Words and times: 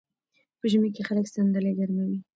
په 0.59 0.65
ژمي 0.71 0.89
کې 0.95 1.07
خلک 1.07 1.25
صندلۍ 1.33 1.73
ګرموي. 1.79 2.19